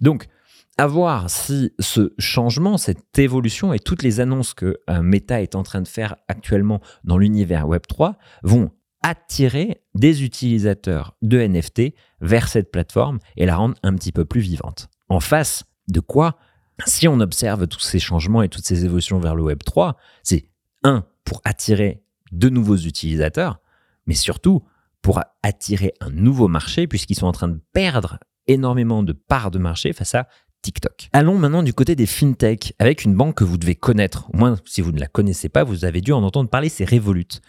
Donc, 0.00 0.28
à 0.76 0.86
voir 0.86 1.28
si 1.28 1.72
ce 1.80 2.12
changement, 2.18 2.78
cette 2.78 3.18
évolution 3.18 3.72
et 3.72 3.80
toutes 3.80 4.04
les 4.04 4.20
annonces 4.20 4.54
que 4.54 4.78
euh, 4.88 5.02
Meta 5.02 5.42
est 5.42 5.56
en 5.56 5.64
train 5.64 5.82
de 5.82 5.88
faire 5.88 6.14
actuellement 6.28 6.80
dans 7.02 7.18
l'univers 7.18 7.66
Web3 7.66 8.14
vont 8.44 8.70
attirer 9.02 9.82
des 9.94 10.22
utilisateurs 10.22 11.16
de 11.22 11.38
NFT 11.38 11.94
vers 12.20 12.46
cette 12.46 12.70
plateforme 12.70 13.18
et 13.36 13.46
la 13.46 13.56
rendre 13.56 13.74
un 13.82 13.94
petit 13.94 14.12
peu 14.12 14.24
plus 14.24 14.40
vivante. 14.40 14.88
En 15.08 15.20
face 15.20 15.64
de 15.88 16.00
quoi, 16.00 16.36
si 16.86 17.08
on 17.08 17.20
observe 17.20 17.66
tous 17.66 17.80
ces 17.80 17.98
changements 17.98 18.42
et 18.42 18.48
toutes 18.48 18.66
ces 18.66 18.84
évolutions 18.84 19.18
vers 19.18 19.34
le 19.34 19.42
Web3, 19.42 19.94
c'est 20.22 20.50
un, 20.84 21.04
pour 21.24 21.40
attirer 21.44 22.02
de 22.30 22.48
nouveaux 22.48 22.76
utilisateurs, 22.76 23.60
mais 24.06 24.14
surtout 24.14 24.62
pour 25.02 25.20
attirer 25.42 25.94
un 26.00 26.10
nouveau 26.10 26.48
marché, 26.48 26.86
puisqu'ils 26.86 27.16
sont 27.16 27.26
en 27.26 27.32
train 27.32 27.48
de 27.48 27.60
perdre 27.72 28.18
énormément 28.46 29.02
de 29.02 29.12
parts 29.12 29.50
de 29.50 29.58
marché 29.58 29.92
face 29.92 30.14
à 30.14 30.28
TikTok. 30.62 31.08
Allons 31.12 31.38
maintenant 31.38 31.62
du 31.62 31.72
côté 31.72 31.94
des 31.94 32.06
fintech 32.06 32.74
avec 32.78 33.04
une 33.04 33.14
banque 33.14 33.36
que 33.36 33.44
vous 33.44 33.58
devez 33.58 33.76
connaître. 33.76 34.28
Au 34.32 34.36
moins, 34.36 34.56
si 34.64 34.80
vous 34.80 34.92
ne 34.92 34.98
la 34.98 35.06
connaissez 35.06 35.48
pas, 35.48 35.64
vous 35.64 35.84
avez 35.84 36.00
dû 36.00 36.12
en 36.12 36.22
entendre 36.22 36.50
parler, 36.50 36.68
c'est 36.68 36.88
Revolut, 36.88 37.40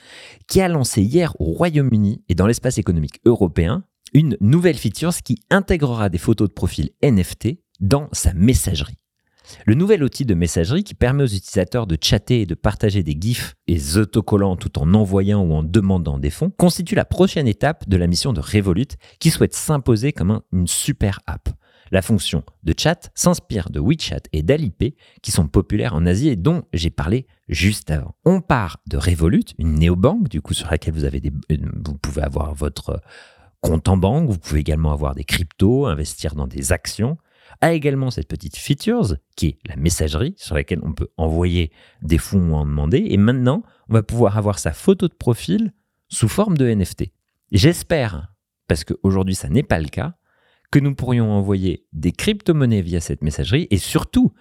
qui 0.48 0.62
a 0.62 0.68
lancé 0.68 1.02
hier 1.02 1.34
au 1.40 1.46
Royaume-Uni 1.46 2.24
et 2.30 2.36
dans 2.36 2.48
l'espace 2.48 2.78
économique 2.78 3.20
européen 3.26 3.84
une 4.14 4.38
nouvelle 4.42 4.78
feature 4.78 5.14
qui 5.24 5.40
intégrera 5.50 6.10
des 6.10 6.18
photos 6.18 6.50
de 6.50 6.54
profil 6.54 6.92
NFT 7.04 7.60
dans 7.80 8.10
sa 8.12 8.34
messagerie. 8.34 8.98
Le 9.66 9.74
nouvel 9.74 10.04
outil 10.04 10.26
de 10.26 10.34
messagerie 10.34 10.84
qui 10.84 10.94
permet 10.94 11.24
aux 11.24 11.28
utilisateurs 11.28 11.88
de 11.88 11.98
chatter 12.00 12.42
et 12.42 12.46
de 12.46 12.56
partager 12.56 13.04
des 13.04 13.18
GIFs 13.20 13.56
et 13.68 13.98
autocollants 13.98 14.56
tout 14.56 14.78
en 14.80 14.94
envoyant 14.94 15.42
ou 15.42 15.54
en 15.54 15.64
demandant 15.64 16.20
des 16.20 16.30
fonds 16.30 16.52
constitue 16.52 16.96
la 16.96 17.06
prochaine 17.06 17.48
étape 17.48 17.88
de 17.88 17.98
la 17.98 18.08
mission 18.08 18.34
de 18.34 18.42
Revolut 18.42 18.88
qui 19.20 19.32
souhaite 19.32 19.56
s'imposer 19.56 20.14
comme 20.14 20.42
une 20.52 20.68
super 20.68 21.20
app. 21.26 21.50
La 21.92 22.04
fonction 22.04 22.44
de 22.64 22.74
chat 22.78 23.10
s'inspire 23.16 23.72
de 23.72 23.80
WeChat 23.80 24.22
et 24.32 24.44
d'Alipay 24.44 24.96
qui 25.24 25.32
sont 25.32 25.48
populaires 25.48 25.96
en 25.96 26.06
Asie 26.06 26.30
et 26.30 26.36
dont 26.36 26.64
j'ai 26.72 26.92
parlé 26.92 27.26
juste 27.48 27.90
avant. 27.90 28.14
On 28.26 28.42
part 28.42 28.78
de 28.88 28.98
Revolut, 28.98 29.46
une 29.58 29.74
néobanque 29.74 30.30
du 30.30 30.42
coup 30.42 30.54
sur 30.54 30.70
laquelle 30.70 30.94
vous, 30.94 31.06
avez 31.06 31.20
vous 31.50 31.98
pouvez 31.98 32.22
avoir 32.22 32.54
votre 32.54 33.02
compte 33.62 33.88
en 33.88 33.98
banque, 33.98 34.30
vous 34.30 34.38
pouvez 34.38 34.60
également 34.60 34.92
avoir 34.92 35.16
des 35.16 35.24
cryptos, 35.24 35.88
investir 35.88 36.36
dans 36.36 36.48
des 36.48 36.72
actions 36.72 37.18
a 37.62 37.74
également 37.74 38.12
cette 38.12 38.28
petite 38.28 38.56
features 38.56 39.16
qui 39.36 39.48
est 39.48 39.60
la 39.68 39.76
messagerie 39.76 40.34
sur 40.38 40.56
laquelle 40.56 40.80
on 40.84 40.94
peut 40.94 41.10
envoyer 41.18 41.72
des 42.02 42.18
fonds 42.18 42.52
ou 42.52 42.56
en 42.56 42.66
demander. 42.66 43.06
Et 43.10 43.18
maintenant, 43.18 43.64
on 43.90 43.94
va 43.94 44.04
pouvoir 44.04 44.38
avoir 44.38 44.60
sa 44.60 44.72
photo 44.72 45.08
de 45.08 45.14
profil 45.14 45.74
sous 46.08 46.28
forme 46.28 46.58
de 46.58 46.68
NFT. 46.74 47.12
J'espère, 47.52 48.34
parce 48.68 48.84
qu'aujourd'hui 48.84 49.36
ça 49.36 49.50
n'est 49.50 49.64
pas 49.64 49.80
le 49.80 49.88
cas, 49.88 50.16
que 50.72 50.80
nous 50.80 50.94
pourrions 50.94 51.32
envoyer 51.32 51.88
des 51.94 52.12
crypto-monnaies 52.12 52.82
via 52.82 53.00
cette 53.00 53.24
messagerie 53.24 53.68
et 53.72 53.78
surtout 53.78 54.34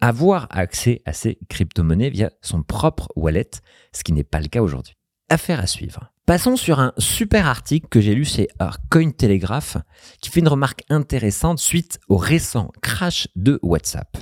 avoir 0.00 0.48
accès 0.50 1.02
à 1.04 1.12
ces 1.12 1.38
crypto-monnaies 1.48 2.10
via 2.10 2.30
son 2.42 2.62
propre 2.62 3.08
wallet, 3.16 3.50
ce 3.92 4.04
qui 4.04 4.12
n'est 4.12 4.24
pas 4.24 4.40
le 4.40 4.48
cas 4.48 4.62
aujourd'hui. 4.62 4.96
Affaire 5.28 5.60
à 5.60 5.66
suivre. 5.66 6.12
Passons 6.26 6.56
sur 6.56 6.80
un 6.80 6.92
super 6.98 7.46
article 7.46 7.86
que 7.88 8.00
j'ai 8.00 8.12
lu 8.12 8.24
chez 8.24 8.48
Cointelegraph 8.90 9.76
qui 10.20 10.28
fait 10.28 10.40
une 10.40 10.48
remarque 10.48 10.82
intéressante 10.90 11.60
suite 11.60 12.00
au 12.08 12.16
récent 12.16 12.72
crash 12.82 13.28
de 13.36 13.60
WhatsApp. 13.62 14.18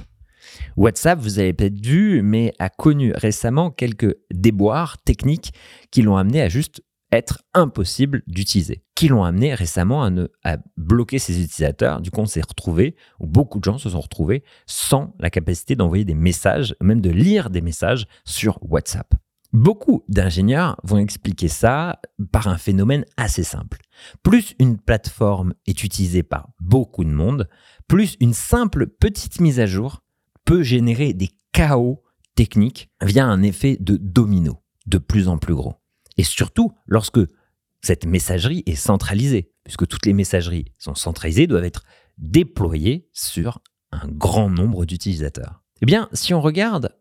WhatsApp, 0.77 1.19
vous 1.19 1.39
avez 1.39 1.55
peut-être 1.55 1.81
vu, 1.81 2.21
mais 2.21 2.53
a 2.59 2.69
connu 2.69 3.15
récemment 3.15 3.71
quelques 3.71 4.15
déboires 4.31 4.99
techniques 5.03 5.55
qui 5.91 6.03
l'ont 6.03 6.19
amené 6.19 6.43
à 6.43 6.51
juste 6.51 6.83
être 7.11 7.43
impossible 7.55 8.23
d'utiliser, 8.27 8.85
qui 8.95 9.09
l'ont 9.09 9.25
amené 9.25 9.55
récemment 9.55 10.05
à, 10.05 10.11
à, 10.45 10.59
bloquer 10.77 11.19
ses 11.19 11.41
utilisateurs. 11.41 12.03
Du 12.03 12.11
coup, 12.11 12.21
on 12.21 12.27
s'est 12.27 12.43
retrouvé, 12.43 12.97
ou 13.19 13.27
beaucoup 13.27 13.61
de 13.61 13.65
gens 13.65 13.79
se 13.79 13.89
sont 13.89 14.01
retrouvés 14.01 14.45
sans 14.67 15.15
la 15.21 15.31
capacité 15.31 15.75
d'envoyer 15.75 16.05
des 16.05 16.15
messages, 16.15 16.77
même 16.83 17.01
de 17.01 17.11
lire 17.11 17.49
des 17.49 17.63
messages 17.63 18.07
sur 18.27 18.59
WhatsApp. 18.61 19.15
Beaucoup 19.55 20.03
d'ingénieurs 20.09 20.81
vont 20.83 20.99
expliquer 20.99 21.47
ça 21.47 22.01
par 22.33 22.49
un 22.49 22.59
phénomène 22.59 23.05
assez 23.17 23.45
simple. 23.45 23.79
Plus 24.25 24.57
une 24.59 24.79
plateforme 24.79 25.55
est 25.69 25.85
utilisée 25.85 26.25
par 26.25 26.49
beaucoup 26.59 27.05
de 27.05 27.11
monde, 27.11 27.49
plus 27.87 28.17
une 28.19 28.35
simple 28.35 28.89
petite 28.89 29.41
mise 29.41 29.61
à 29.61 29.67
jour 29.67 30.03
peut 30.45 30.65
générer 30.65 31.13
des 31.13 31.31
chaos 31.53 32.03
techniques 32.35 32.91
via 33.01 33.27
un 33.27 33.45
effet 33.45 33.77
de 33.79 33.97
domino 33.97 34.61
de 34.87 34.99
plus 34.99 35.29
en 35.29 35.39
plus 35.39 35.55
gros. 35.55 35.77
Et 36.17 36.25
surtout 36.25 36.73
lorsque 36.89 37.21
cette 37.81 38.07
messagerie 38.07 38.65
est 38.67 38.75
centralisée, 38.75 39.53
puisque 39.63 39.87
toutes 39.87 40.07
les 40.07 40.15
messageries 40.15 40.73
sont 40.79 40.97
centralisées, 40.97 41.47
doivent 41.47 41.63
être 41.63 41.85
déployées 42.19 43.09
sur 43.13 43.61
un 43.93 44.09
grand 44.09 44.51
nombre 44.51 44.85
d'utilisateurs. 44.85 45.63
Eh 45.81 45.87
bien, 45.87 46.09
si 46.13 46.35
on 46.35 46.41
regarde 46.41 46.97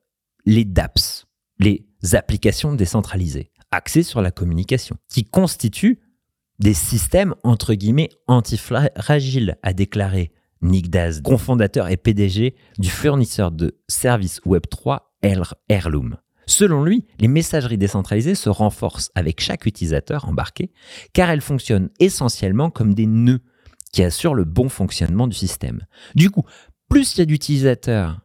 les 0.46 0.66
DApps, 0.66 1.26
les 1.58 1.88
applications 2.12 2.74
décentralisées, 2.74 3.52
axées 3.72 4.04
sur 4.04 4.22
la 4.22 4.32
communication, 4.32 4.98
qui 5.10 5.26
constituent 5.26 6.00
des 6.60 6.74
systèmes 6.74 7.36
entre 7.44 7.74
guillemets 7.74 8.10
antifragiles, 8.28 9.58
a 9.64 9.74
déclaré 9.74 10.32
Nick 10.62 10.90
Daz, 10.90 11.22
cofondateur 11.22 11.90
et 11.90 11.98
PDG 11.98 12.56
du 12.78 12.90
fournisseur 12.90 13.52
de 13.52 13.80
services 13.88 14.40
Web3 14.46 15.00
Airloom. 15.70 16.18
Selon 16.46 16.84
lui, 16.84 17.06
les 17.20 17.28
messageries 17.28 17.78
décentralisées 17.78 18.36
se 18.36 18.50
renforcent 18.50 19.12
avec 19.16 19.42
chaque 19.42 19.66
utilisateur 19.66 20.28
embarqué 20.28 20.72
car 21.14 21.30
elles 21.30 21.42
fonctionnent 21.42 21.90
essentiellement 22.00 22.70
comme 22.70 22.94
des 22.94 23.08
nœuds 23.08 23.42
qui 23.92 24.04
assurent 24.04 24.34
le 24.34 24.44
bon 24.44 24.70
fonctionnement 24.70 25.28
du 25.28 25.36
système. 25.36 25.86
Du 26.16 26.30
coup, 26.30 26.44
plus 26.90 27.16
il 27.16 27.20
y 27.20 27.22
a 27.22 27.26
d'utilisateurs 27.26 28.20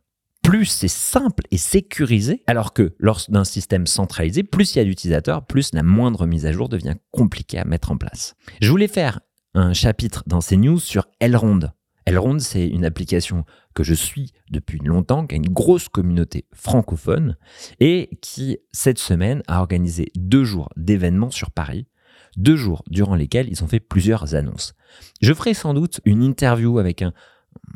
plus 0.48 0.64
c'est 0.64 0.88
simple 0.88 1.44
et 1.50 1.58
sécurisé, 1.58 2.42
alors 2.46 2.72
que 2.72 2.94
lors 2.98 3.20
d'un 3.28 3.44
système 3.44 3.86
centralisé, 3.86 4.42
plus 4.42 4.74
il 4.74 4.78
y 4.78 4.80
a 4.80 4.84
d'utilisateurs, 4.84 5.44
plus 5.44 5.74
la 5.74 5.82
moindre 5.82 6.26
mise 6.26 6.46
à 6.46 6.52
jour 6.52 6.70
devient 6.70 6.94
compliquée 7.10 7.58
à 7.58 7.66
mettre 7.66 7.90
en 7.90 7.98
place. 7.98 8.34
Je 8.62 8.70
voulais 8.70 8.88
faire 8.88 9.20
un 9.52 9.74
chapitre 9.74 10.24
dans 10.26 10.40
ces 10.40 10.56
news 10.56 10.78
sur 10.78 11.06
Elrond. 11.20 11.60
Elrond, 12.06 12.38
c'est 12.38 12.66
une 12.66 12.86
application 12.86 13.44
que 13.74 13.82
je 13.82 13.92
suis 13.92 14.32
depuis 14.50 14.78
longtemps, 14.78 15.26
qui 15.26 15.34
a 15.34 15.36
une 15.36 15.52
grosse 15.52 15.90
communauté 15.90 16.46
francophone 16.54 17.36
et 17.78 18.18
qui, 18.22 18.56
cette 18.72 18.98
semaine, 18.98 19.42
a 19.48 19.60
organisé 19.60 20.10
deux 20.16 20.44
jours 20.44 20.70
d'événements 20.76 21.30
sur 21.30 21.50
Paris, 21.50 21.88
deux 22.38 22.56
jours 22.56 22.84
durant 22.88 23.16
lesquels 23.16 23.50
ils 23.50 23.62
ont 23.64 23.68
fait 23.68 23.80
plusieurs 23.80 24.34
annonces. 24.34 24.72
Je 25.20 25.34
ferai 25.34 25.52
sans 25.52 25.74
doute 25.74 26.00
une 26.06 26.22
interview 26.22 26.78
avec 26.78 27.02
un, 27.02 27.12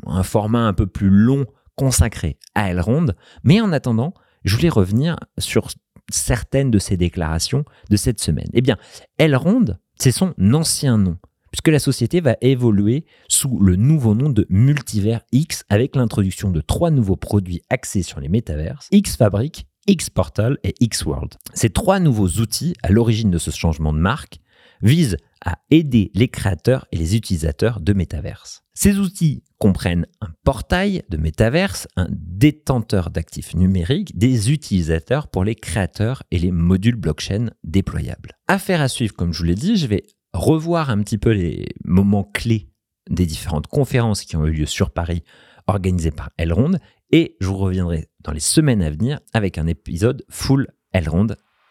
un 0.07 0.23
format 0.23 0.65
un 0.65 0.73
peu 0.73 0.87
plus 0.87 1.11
long 1.11 1.45
consacré 1.75 2.37
à 2.55 2.69
Elrond, 2.69 3.07
mais 3.43 3.61
en 3.61 3.71
attendant, 3.71 4.13
je 4.43 4.55
voulais 4.55 4.69
revenir 4.69 5.17
sur 5.37 5.69
certaines 6.11 6.71
de 6.71 6.79
ces 6.79 6.97
déclarations 6.97 7.65
de 7.89 7.95
cette 7.95 8.19
semaine. 8.19 8.49
Eh 8.53 8.61
bien, 8.61 8.77
Elrond, 9.17 9.77
c'est 9.95 10.11
son 10.11 10.33
ancien 10.53 10.97
nom, 10.97 11.17
puisque 11.51 11.69
la 11.69 11.79
société 11.79 12.19
va 12.19 12.35
évoluer 12.41 13.05
sous 13.27 13.59
le 13.59 13.75
nouveau 13.75 14.15
nom 14.15 14.29
de 14.29 14.45
Multivers 14.49 15.21
X 15.31 15.63
avec 15.69 15.95
l'introduction 15.95 16.51
de 16.51 16.61
trois 16.61 16.91
nouveaux 16.91 17.15
produits 17.15 17.61
axés 17.69 18.03
sur 18.03 18.19
les 18.19 18.29
métaverses, 18.29 18.87
X-Fabric, 18.91 19.67
X-Portal 19.87 20.57
et 20.63 20.73
X-World. 20.79 21.35
Ces 21.53 21.69
trois 21.69 21.99
nouveaux 21.99 22.27
outils, 22.27 22.73
à 22.83 22.91
l'origine 22.91 23.31
de 23.31 23.37
ce 23.37 23.51
changement 23.51 23.93
de 23.93 23.99
marque, 23.99 24.39
visent 24.81 25.17
à 25.45 25.59
aider 25.71 26.11
les 26.13 26.27
créateurs 26.27 26.87
et 26.91 26.97
les 26.97 27.15
utilisateurs 27.15 27.79
de 27.79 27.93
métaverses. 27.93 28.63
Ces 28.73 28.97
outils 28.97 29.43
comprennent 29.63 30.07
un 30.19 30.27
portail 30.43 31.03
de 31.07 31.15
métaverse, 31.15 31.87
un 31.95 32.09
détenteur 32.11 33.11
d'actifs 33.11 33.55
numériques, 33.55 34.17
des 34.17 34.51
utilisateurs 34.51 35.29
pour 35.29 35.45
les 35.45 35.55
créateurs 35.55 36.21
et 36.31 36.37
les 36.37 36.51
modules 36.51 36.97
blockchain 36.97 37.49
déployables. 37.63 38.33
Affaire 38.49 38.81
à 38.81 38.89
suivre, 38.89 39.15
comme 39.15 39.31
je 39.31 39.37
vous 39.37 39.45
l'ai 39.45 39.55
dit, 39.55 39.77
je 39.77 39.87
vais 39.87 40.03
revoir 40.33 40.89
un 40.89 41.01
petit 41.01 41.17
peu 41.17 41.31
les 41.31 41.69
moments 41.85 42.25
clés 42.25 42.73
des 43.09 43.25
différentes 43.25 43.67
conférences 43.67 44.25
qui 44.25 44.35
ont 44.35 44.45
eu 44.45 44.51
lieu 44.51 44.65
sur 44.65 44.91
Paris 44.91 45.23
organisées 45.67 46.11
par 46.11 46.31
Elrond 46.37 46.73
et 47.13 47.37
je 47.39 47.47
vous 47.47 47.55
reviendrai 47.55 48.09
dans 48.19 48.33
les 48.33 48.41
semaines 48.41 48.83
à 48.83 48.89
venir 48.89 49.21
avec 49.31 49.57
un 49.57 49.67
épisode 49.67 50.25
full 50.29 50.67
Elrond 50.91 51.27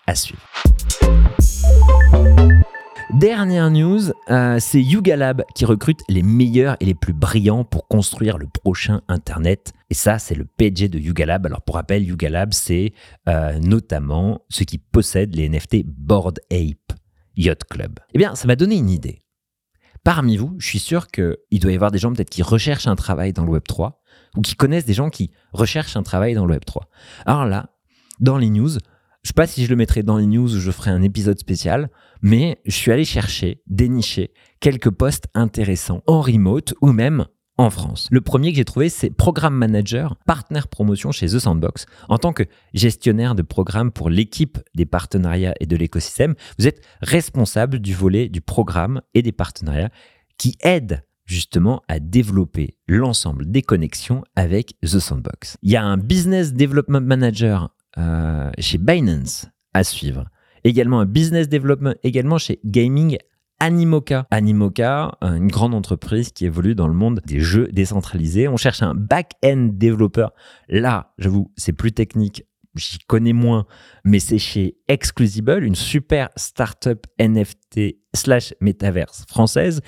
à 0.07 0.15
suivre. 0.15 0.41
Dernière 3.11 3.71
news, 3.71 4.11
euh, 4.31 4.59
c'est 4.59 4.81
Yuga 4.81 5.17
Lab 5.17 5.43
qui 5.55 5.65
recrute 5.65 6.01
les 6.09 6.23
meilleurs 6.23 6.77
et 6.81 6.87
les 6.87 6.95
plus 6.95 7.13
brillants 7.13 7.65
pour 7.65 7.87
construire 7.87 8.39
le 8.39 8.47
prochain 8.47 9.03
Internet. 9.09 9.73
Et 9.91 9.95
ça, 9.95 10.19
c'est 10.19 10.35
le 10.35 10.45
PG 10.45 10.89
de 10.89 10.99
Yuga 10.99 11.27
Lab. 11.27 11.47
Alors 11.47 11.63
pour 11.63 11.75
rappel, 11.75 12.05
Yuga 12.05 12.31
Lab, 12.31 12.53
c'est 12.53 12.95
euh, 13.29 13.59
notamment 13.59 14.43
ceux 14.49 14.65
qui 14.65 14.79
possèdent 14.79 15.35
les 15.35 15.49
NFT 15.49 15.85
Board 15.85 16.41
Ape 16.51 16.99
Yacht 17.37 17.65
Club. 17.65 17.99
Eh 18.15 18.19
bien, 18.19 18.35
ça 18.35 18.47
m'a 18.47 18.57
donné 18.57 18.77
une 18.77 18.91
idée. 18.91 19.23
Parmi 20.05 20.37
vous, 20.37 20.55
je 20.59 20.67
suis 20.67 20.79
sûr 20.79 21.09
qu'il 21.09 21.61
doit 21.61 21.73
y 21.73 21.75
avoir 21.75 21.91
des 21.91 21.99
gens 21.99 22.13
peut-être 22.13 22.31
qui 22.31 22.43
recherchent 22.43 22.87
un 22.87 22.97
travail 22.97 23.33
dans 23.33 23.45
le 23.45 23.51
Web 23.51 23.65
3 23.69 24.01
ou 24.37 24.41
qui 24.41 24.57
connaissent 24.57 24.87
des 24.87 24.95
gens 24.95 25.11
qui 25.11 25.31
recherchent 25.53 25.97
un 25.97 26.03
travail 26.03 26.35
dans 26.35 26.47
le 26.47 26.55
Web 26.55 26.65
3. 26.65 26.89
Alors 27.27 27.45
là, 27.45 27.71
dans 28.21 28.39
les 28.39 28.51
news, 28.51 28.71
je 29.23 29.29
sais 29.29 29.35
pas 29.35 29.47
si 29.47 29.65
je 29.65 29.71
le 29.71 29.77
mettrai 29.77 30.03
dans 30.03 30.17
les 30.17 30.27
news 30.27 30.55
ou 30.55 30.59
je 30.59 30.71
ferai 30.71 30.91
un 30.91 31.03
épisode 31.03 31.39
spécial, 31.39 31.91
mais 32.23 32.61
je 32.65 32.75
suis 32.75 32.91
allé 32.91 33.05
chercher, 33.05 33.63
dénicher 33.69 34.33
quelques 34.61 34.91
postes 34.91 35.29
intéressants 35.35 36.03
en 36.07 36.21
remote 36.21 36.75
ou 36.81 36.93
même 36.93 37.27
en 37.57 37.71
France. 37.71 38.09
Le 38.11 38.21
premier 38.21 38.51
que 38.51 38.57
j'ai 38.57 38.65
trouvé, 38.65 38.89
c'est 38.89 39.11
Programme 39.11 39.55
Manager, 39.55 40.17
partenaire 40.27 40.67
promotion 40.67 41.13
chez 41.13 41.27
The 41.27 41.39
Sandbox. 41.39 41.87
En 42.09 42.19
tant 42.19 42.33
que 42.33 42.45
gestionnaire 42.75 43.35
de 43.35 43.43
programme 43.43 43.93
pour 43.93 44.11
l'équipe 44.11 44.59
des 44.75 44.87
partenariats 44.87 45.55
et 45.61 45.67
de 45.67 45.77
l'écosystème, 45.77 46.35
vous 46.59 46.67
êtes 46.67 46.85
responsable 47.01 47.79
du 47.79 47.95
volet 47.95 48.29
du 48.29 48.41
programme 48.41 49.03
et 49.15 49.23
des 49.23 49.33
partenariats 49.33 49.91
qui 50.37 50.57
aident 50.63 51.05
justement 51.27 51.83
à 51.87 52.01
développer 52.01 52.77
l'ensemble 52.89 53.51
des 53.51 53.63
connexions 53.63 54.25
avec 54.35 54.75
The 54.83 54.99
Sandbox. 54.99 55.57
Il 55.63 55.71
y 55.71 55.77
a 55.77 55.85
un 55.85 55.97
Business 55.97 56.53
Development 56.53 57.01
Manager 57.07 57.71
euh, 57.99 58.51
chez 58.59 58.79
Binance 58.79 59.47
à 59.75 59.85
suivre. 59.85 60.27
Également 60.65 61.01
un 61.01 61.07
business 61.07 61.49
development 61.49 61.95
également 62.03 62.39
chez 62.39 62.61
Gaming 62.65 63.19
Animoca. 63.59 64.27
Animoca, 64.31 65.19
une 65.23 65.49
grande 65.49 65.75
entreprise 65.75 66.33
qui 66.33 66.47
évolue 66.47 66.75
dans 66.75 66.89
le 66.89 66.95
monde 66.95 67.21
des 67.25 67.41
jeux 67.41 67.69
décentralisés. 67.69 68.49
On 68.49 68.57
cherche 68.57 68.83
un 68.83 68.95
back-end 68.95 69.69
développeur. 69.73 70.33
Là, 70.69 71.15
j'avoue, 71.19 71.53
c'est 71.57 71.73
plus 71.73 71.93
technique. 71.93 72.45
J'y 72.75 72.99
connais 73.07 73.33
moins, 73.33 73.67
mais 74.05 74.19
c'est 74.19 74.39
chez 74.39 74.79
Exclusible, 74.89 75.63
une 75.63 75.75
super 75.75 76.31
startup 76.37 77.07
NFT 77.21 77.99
slash 78.15 78.55
metaverse 78.61 79.27
française 79.29 79.81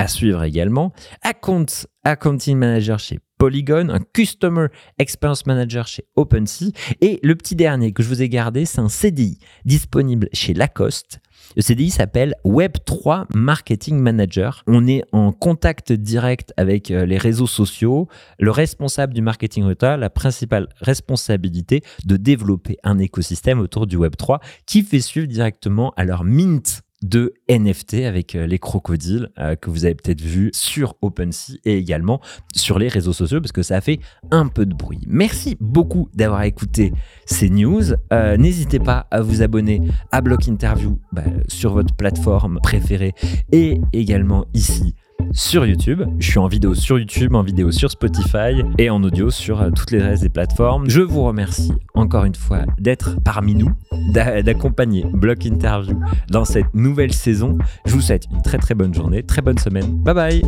à 0.00 0.08
suivre 0.08 0.42
également. 0.44 0.94
Account, 1.20 1.66
Accounting 2.04 2.56
Manager 2.56 2.98
chez 2.98 3.18
Polygon, 3.36 3.90
un 3.90 4.00
Customer 4.14 4.68
Experience 4.98 5.44
Manager 5.44 5.86
chez 5.86 6.06
OpenSea. 6.16 6.72
Et 7.02 7.20
le 7.22 7.34
petit 7.34 7.54
dernier 7.54 7.92
que 7.92 8.02
je 8.02 8.08
vous 8.08 8.22
ai 8.22 8.30
gardé, 8.30 8.64
c'est 8.64 8.80
un 8.80 8.88
CDI 8.88 9.38
disponible 9.66 10.30
chez 10.32 10.54
Lacoste. 10.54 11.20
Le 11.54 11.60
CDI 11.60 11.90
s'appelle 11.90 12.34
Web3 12.46 13.26
Marketing 13.34 13.98
Manager. 13.98 14.62
On 14.66 14.86
est 14.86 15.02
en 15.12 15.32
contact 15.32 15.92
direct 15.92 16.54
avec 16.56 16.90
euh, 16.90 17.04
les 17.04 17.18
réseaux 17.18 17.46
sociaux. 17.46 18.08
Le 18.38 18.50
responsable 18.50 19.12
du 19.12 19.20
marketing 19.20 19.70
a 19.82 19.96
la 19.98 20.08
principale 20.08 20.68
responsabilité 20.80 21.82
de 22.06 22.16
développer 22.16 22.78
un 22.84 22.98
écosystème 22.98 23.60
autour 23.60 23.86
du 23.86 23.98
Web3 23.98 24.38
qui 24.64 24.82
fait 24.82 25.00
suivre 25.00 25.26
directement 25.26 25.92
à 25.98 26.04
leur 26.04 26.24
mint 26.24 26.82
de 27.02 27.32
NFT 27.48 28.04
avec 28.04 28.34
euh, 28.34 28.46
les 28.46 28.58
crocodiles 28.58 29.30
euh, 29.38 29.56
que 29.56 29.70
vous 29.70 29.84
avez 29.84 29.94
peut-être 29.94 30.20
vu 30.20 30.50
sur 30.52 30.94
OpenSea 31.00 31.54
et 31.64 31.78
également 31.78 32.20
sur 32.54 32.78
les 32.78 32.88
réseaux 32.88 33.12
sociaux 33.12 33.40
parce 33.40 33.52
que 33.52 33.62
ça 33.62 33.80
fait 33.80 34.00
un 34.30 34.48
peu 34.48 34.66
de 34.66 34.74
bruit. 34.74 35.00
Merci 35.06 35.56
beaucoup 35.60 36.08
d'avoir 36.14 36.42
écouté 36.42 36.92
ces 37.24 37.48
news. 37.48 37.82
Euh, 38.12 38.36
n'hésitez 38.36 38.78
pas 38.78 39.06
à 39.10 39.22
vous 39.22 39.42
abonner 39.42 39.80
à 40.12 40.20
Block 40.20 40.46
Interview 40.46 40.98
bah, 41.12 41.24
sur 41.48 41.72
votre 41.72 41.94
plateforme 41.94 42.58
préférée 42.62 43.14
et 43.50 43.80
également 43.92 44.44
ici 44.52 44.94
sur 45.32 45.66
YouTube. 45.66 46.02
Je 46.18 46.30
suis 46.30 46.38
en 46.38 46.46
vidéo 46.46 46.74
sur 46.74 46.98
YouTube, 46.98 47.34
en 47.34 47.42
vidéo 47.42 47.70
sur 47.70 47.90
Spotify 47.90 48.62
et 48.78 48.90
en 48.90 49.02
audio 49.02 49.30
sur 49.30 49.60
euh, 49.60 49.70
toutes 49.70 49.90
les 49.90 50.00
restes 50.00 50.22
des 50.22 50.28
plateformes. 50.28 50.88
Je 50.88 51.00
vous 51.00 51.22
remercie 51.22 51.72
encore 51.94 52.24
une 52.24 52.34
fois 52.34 52.60
d'être 52.78 53.16
parmi 53.24 53.54
nous, 53.54 53.72
d'accompagner 54.12 55.04
Block 55.12 55.44
Interview 55.44 55.98
dans 56.30 56.44
cette 56.44 56.74
nouvelle 56.74 57.12
saison. 57.12 57.58
Je 57.86 57.92
vous 57.92 58.00
souhaite 58.00 58.26
une 58.32 58.42
très 58.42 58.58
très 58.58 58.74
bonne 58.74 58.94
journée, 58.94 59.22
très 59.22 59.42
bonne 59.42 59.58
semaine. 59.58 60.02
Bye 60.02 60.14
bye 60.14 60.42